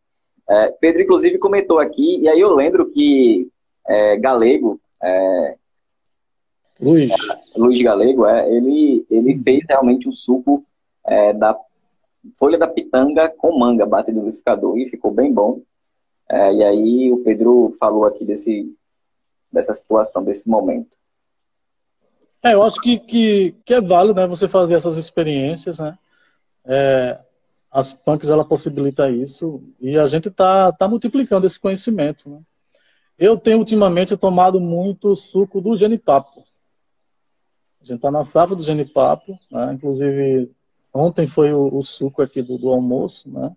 [0.49, 3.49] É, Pedro, inclusive, comentou aqui, e aí eu lembro que
[3.87, 5.55] é, Galego, é,
[6.81, 7.11] Luiz.
[7.55, 10.65] Luiz Galego, é, ele, ele fez realmente o suco
[11.05, 11.55] é, da
[12.37, 15.61] folha da pitanga com manga, bate no liquidificador, e ficou bem bom.
[16.29, 18.73] É, e aí o Pedro falou aqui desse,
[19.51, 20.97] dessa situação, desse momento.
[22.43, 25.97] É, eu acho que, que, que é válido né, você fazer essas experiências, né?
[26.65, 27.19] É,
[27.71, 32.29] as punks ela possibilita isso e a gente está tá multiplicando esse conhecimento.
[32.29, 32.39] Né?
[33.17, 36.43] Eu tenho ultimamente tomado muito suco do genipapo.
[37.81, 39.73] A gente está na safra do genipapo, né?
[39.73, 40.51] inclusive
[40.93, 43.51] ontem foi o, o suco aqui do, do, almoço, né?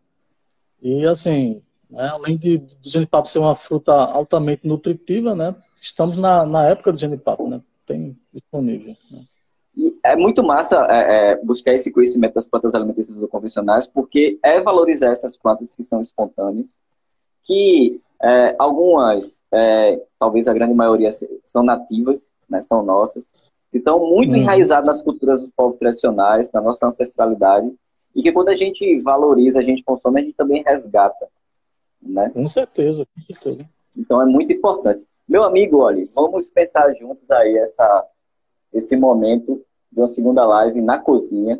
[0.82, 2.08] E assim, né?
[2.08, 5.54] além de do genipapo ser uma fruta altamente nutritiva, né?
[5.80, 7.60] Estamos na, na época do genipapo, né?
[7.86, 8.96] Tem disponível.
[9.10, 9.24] Né?
[10.04, 15.10] é muito massa é, é, buscar esse conhecimento das plantas alimentícias convencionais, porque é valorizar
[15.10, 16.78] essas plantas que são espontâneas,
[17.42, 21.10] que é, algumas, é, talvez a grande maioria,
[21.42, 23.34] são nativas, né, são nossas,
[23.74, 24.36] então muito uhum.
[24.36, 27.70] enraizadas nas culturas dos povos tradicionais, na nossa ancestralidade,
[28.14, 31.28] e que quando a gente valoriza, a gente consome, a gente também resgata.
[32.00, 32.30] Né?
[32.30, 33.68] Com certeza, com certeza.
[33.96, 35.02] Então é muito importante.
[35.26, 38.06] Meu amigo, olha, vamos pensar juntos aí essa,
[38.72, 41.58] esse momento de uma segunda live na cozinha.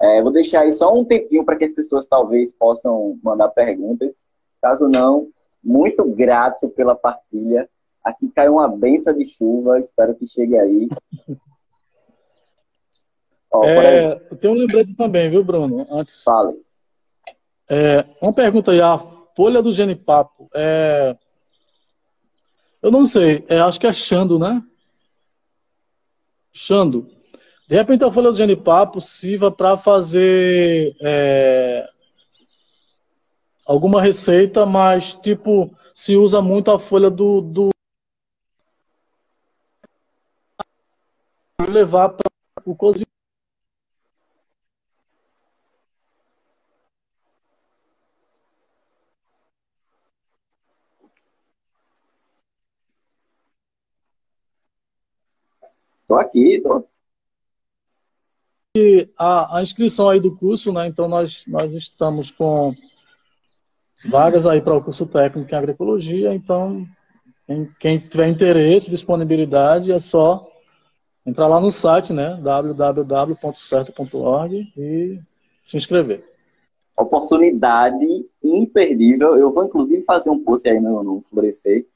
[0.00, 4.22] É, vou deixar aí só um tempinho para que as pessoas talvez possam mandar perguntas.
[4.60, 5.28] Caso não,
[5.62, 7.68] muito grato pela partilha.
[8.08, 10.88] Aqui caiu uma benção de chuva, espero que chegue aí.
[13.52, 15.86] Ó, é, tem um lembrete também, viu, Bruno?
[15.90, 16.22] Antes.
[16.22, 16.56] Fale.
[17.68, 18.98] É, uma pergunta aí, a
[19.36, 20.48] folha do genipapo.
[20.54, 21.14] É...
[22.80, 24.62] Eu não sei, é, acho que é Xando, né?
[26.50, 27.10] Xando.
[27.68, 31.86] De repente a folha do genipapo sirva para fazer é,
[33.66, 37.68] alguma receita, mas tipo, se usa muito a folha do, do
[41.66, 42.22] levar para
[42.64, 43.08] o cozimento.
[56.06, 56.86] Tô aqui, tô.
[58.76, 60.86] E a, a inscrição aí do curso, né?
[60.86, 62.74] Então nós, nós estamos com
[64.06, 66.32] vagas aí para o curso técnico em agroecologia.
[66.32, 66.86] Então,
[67.46, 70.48] quem, quem tiver interesse, disponibilidade, é só
[71.28, 72.36] entrar lá no site, né?
[72.40, 75.20] www.certo.org e
[75.62, 76.24] se inscrever.
[76.96, 79.36] Oportunidade imperdível.
[79.36, 81.86] Eu vou inclusive fazer um post aí no, no Florescer,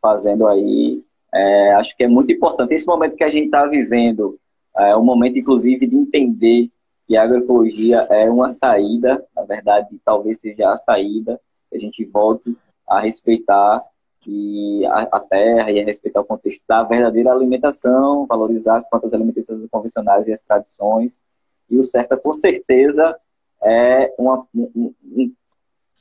[0.00, 1.02] fazendo aí.
[1.32, 2.74] É, acho que é muito importante.
[2.74, 4.38] Esse momento que a gente está vivendo,
[4.76, 6.68] é um momento, inclusive, de entender
[7.06, 12.04] que a agroecologia é uma saída, na verdade, talvez seja a saída, que a gente
[12.04, 12.54] volte
[12.86, 13.82] a respeitar
[14.26, 19.58] e a, a, terra e respeitar o contexto da verdadeira alimentação, valorizar as plantas alimentícias
[19.70, 21.20] convencionais e as tradições.
[21.68, 23.18] E o certa, com certeza,
[23.62, 24.94] é uma, um,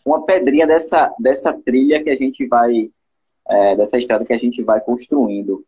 [0.05, 2.89] uma pedrinha dessa, dessa trilha que a gente vai,
[3.47, 5.63] é, dessa estrada que a gente vai construindo.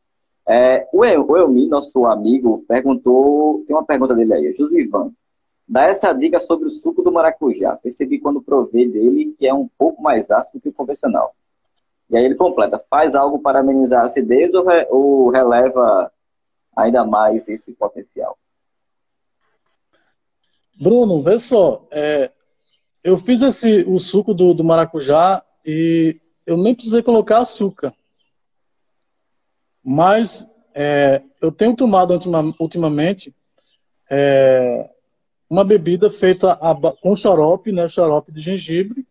[0.47, 5.11] É, o, El, o Elmi, nosso amigo, perguntou, tem uma pergunta dele aí, Josivan,
[5.67, 7.75] dá essa dica sobre o suco do maracujá.
[7.77, 11.33] Percebi quando provei dele que é um pouco mais ácido que o convencional.
[12.13, 16.11] E aí ele completa, faz algo para amenizar a acidez ou, re, ou releva
[16.77, 18.37] ainda mais esse potencial?
[20.79, 22.29] Bruno, vê só, é,
[23.03, 27.91] eu fiz esse, o suco do, do maracujá e eu nem precisei colocar açúcar.
[29.83, 33.33] Mas é, eu tenho tomado ultima, ultimamente
[34.07, 34.87] é,
[35.49, 39.03] uma bebida feita a, com xarope, né, xarope de gengibre,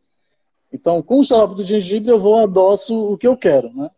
[0.72, 3.90] então, com o xarope de gengibre, eu vou adoço o que eu quero, né?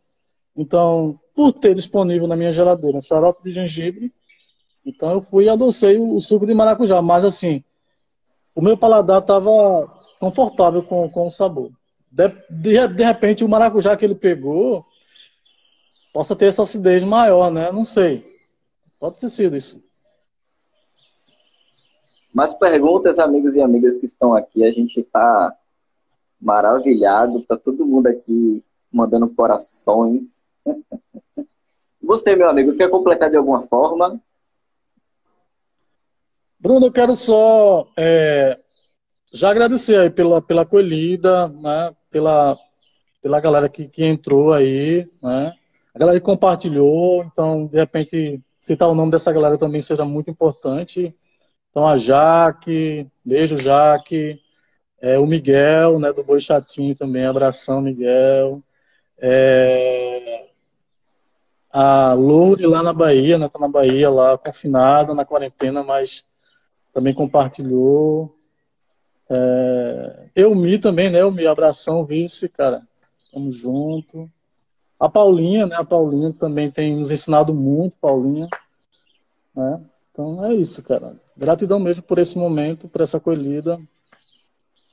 [0.57, 4.12] Então, por ter disponível na minha geladeira xarope de gengibre,
[4.85, 7.01] então eu fui e adocei o, o suco de maracujá.
[7.01, 7.62] Mas, assim,
[8.55, 9.51] o meu paladar estava
[10.18, 11.70] confortável com, com o sabor.
[12.11, 14.85] De, de, de, repente, o maracujá que ele pegou
[16.12, 17.72] possa ter essa acidez maior, né?
[17.72, 18.39] Não sei.
[18.99, 19.83] Pode ter sido isso.
[22.33, 25.57] Mas perguntas, amigos e amigas que estão aqui, a gente está
[26.41, 27.43] maravilhado.
[27.43, 28.62] Tá todo mundo aqui
[28.93, 30.43] mandando corações.
[32.03, 34.20] Você, meu amigo, quer completar de alguma forma?
[36.61, 38.59] Bruno, eu quero só é,
[39.32, 42.59] já agradecer aí pela, pela acolhida, né, pela,
[43.20, 45.53] pela galera que, que entrou aí, né,
[45.95, 50.30] a galera que compartilhou, então, de repente, citar o nome dessa galera também seja muito
[50.30, 51.14] importante.
[51.70, 54.41] Então, a Jaque, beijo, Jaque,
[55.05, 58.62] é, o Miguel, né, do Boi Chatinho também, abração, Miguel.
[59.18, 60.46] É,
[61.70, 66.24] a Loure lá na Bahia, né, tá na Bahia lá, confinada, na quarentena, mas
[66.90, 68.34] também compartilhou.
[69.28, 72.80] É, eu me também, né, eu me abração, vice, cara,
[73.30, 74.30] tamo junto.
[74.98, 78.48] A Paulinha, né, a Paulinha também tem nos ensinado muito, Paulinha,
[79.55, 81.14] né, então é isso, cara.
[81.36, 83.78] Gratidão mesmo por esse momento, por essa acolhida.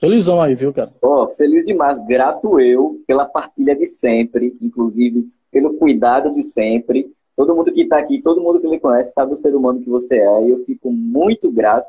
[0.02, 0.92] Felizão aí, viu, cara?
[1.00, 2.04] Oh, feliz demais.
[2.08, 7.14] Grato eu pela partilha de sempre, inclusive pelo cuidado de sempre.
[7.36, 9.90] Todo mundo que está aqui, todo mundo que me conhece, sabe o ser humano que
[9.90, 10.44] você é.
[10.44, 11.88] E eu fico muito grato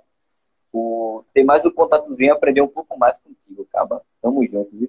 [0.70, 4.02] por ter mais um contatozinho e aprender um pouco mais contigo, Caba.
[4.20, 4.86] Tamo junto, viu?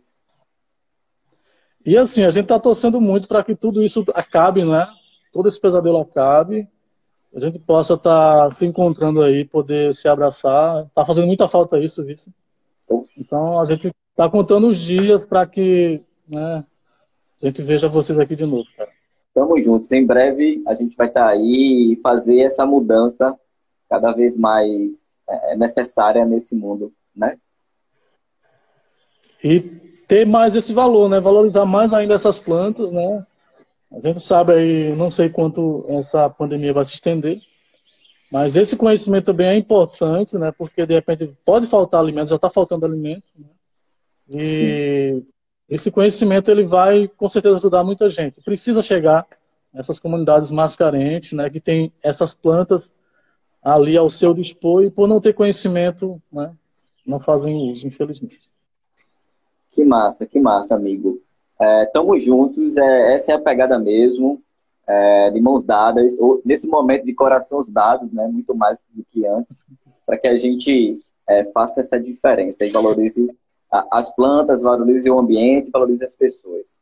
[1.86, 4.86] E assim, a gente está torcendo muito para que tudo isso acabe, né?
[5.32, 6.68] Todo esse pesadelo acabe.
[7.34, 10.90] A gente possa estar tá se encontrando aí, poder se abraçar.
[10.94, 12.18] Tá fazendo muita falta isso, viu?
[13.18, 16.64] Então a gente está contando os dias para que né,
[17.42, 18.90] a gente veja vocês aqui de novo, cara.
[19.34, 19.92] Tamo juntos.
[19.92, 23.38] Em breve a gente vai estar tá aí e fazer essa mudança
[23.90, 27.38] cada vez mais é, necessária nesse mundo, né?
[29.44, 29.60] E
[30.08, 31.20] ter mais esse valor, né?
[31.20, 33.26] Valorizar mais ainda essas plantas, né?
[33.92, 37.40] A gente sabe aí, não sei quanto essa pandemia vai se estender,
[38.34, 40.52] mas esse conhecimento também é importante, né?
[40.52, 43.46] Porque de repente pode faltar alimento, já está faltando alimento, né?
[44.36, 45.28] E Sim.
[45.70, 48.42] esse conhecimento ele vai com certeza ajudar muita gente.
[48.42, 49.28] Precisa chegar
[49.72, 51.48] nessas comunidades mais carentes, né?
[51.48, 52.92] Que tem essas plantas
[53.62, 56.52] ali ao seu dispor e por não ter conhecimento, né?
[57.06, 58.50] Não fazem uso, infelizmente.
[59.70, 61.22] Que massa, que massa, amigo.
[61.62, 64.43] É, tamo juntos, é, essa é a pegada mesmo
[64.88, 69.26] é, de mãos dadas, ou nesse momento de corações dados, né, muito mais do que
[69.26, 69.62] antes,
[70.06, 73.30] para que a gente é, faça essa diferença e valorize
[73.72, 76.82] a, as plantas, valorize o ambiente, valorize as pessoas.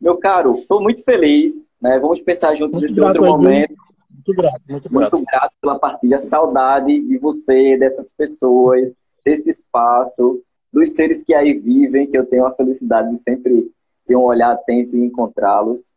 [0.00, 3.74] Meu caro, estou muito feliz, né, vamos pensar juntos muito nesse outro momento.
[4.10, 5.12] Muito grato, muito grato.
[5.12, 8.94] Muito grato pela partilha, saudade de você, dessas pessoas,
[9.24, 10.42] desse espaço,
[10.72, 13.70] dos seres que aí vivem, que eu tenho a felicidade de sempre
[14.06, 15.95] ter um olhar atento e encontrá-los.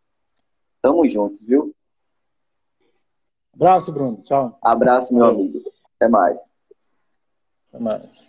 [0.81, 1.75] Tamo junto, viu?
[3.53, 4.21] Abraço, Bruno.
[4.23, 4.57] Tchau.
[4.61, 5.59] Abraço, meu amigo.
[5.95, 6.39] Até mais.
[7.67, 8.09] Até mais.